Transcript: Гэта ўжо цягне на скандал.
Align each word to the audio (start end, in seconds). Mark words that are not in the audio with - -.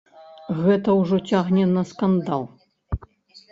Гэта 0.61 0.95
ўжо 1.01 1.19
цягне 1.33 1.65
на 1.75 1.83
скандал. 1.91 2.51